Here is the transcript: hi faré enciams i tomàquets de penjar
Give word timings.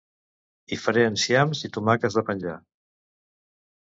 hi 0.69 0.77
faré 0.85 1.03
enciams 1.09 1.61
i 1.67 1.71
tomàquets 1.75 2.17
de 2.21 2.23
penjar 2.31 2.57